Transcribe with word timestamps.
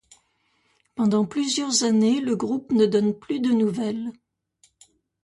Pendant 0.95 1.25
plusieurs 1.27 1.83
années, 1.83 2.21
le 2.21 2.35
groupe 2.35 2.71
ne 2.71 2.87
donne 2.87 3.13
plus 3.13 3.39
de 3.39 3.51
nouvelle. 3.51 4.11